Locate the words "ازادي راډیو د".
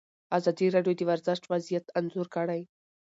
0.37-1.01